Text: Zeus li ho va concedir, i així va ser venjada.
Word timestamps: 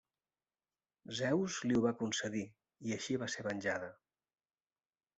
Zeus 1.19 1.59
li 1.67 1.77
ho 1.77 1.83
va 1.85 1.93
concedir, 2.01 2.43
i 2.91 2.97
així 2.99 3.21
va 3.27 3.31
ser 3.37 3.49
venjada. 3.53 3.95